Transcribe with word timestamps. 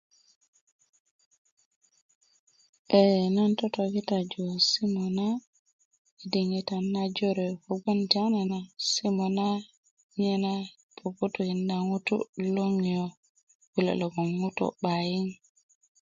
ee 2.99 3.23
nan 3.35 3.51
totokitaju 3.59 4.43
simu 4.69 5.05
na 5.17 5.27
i 6.23 6.25
diŋitan 6.31 6.83
na 6.95 7.03
jore 7.15 7.47
kogbon 7.65 7.99
tiyanana 8.11 8.59
simu 8.91 9.25
na 9.37 9.47
nye 10.19 10.33
na 10.43 10.53
puputukinda 10.97 11.75
ŋutu' 11.89 12.27
loŋi 12.53 12.93
kulo 13.71 14.63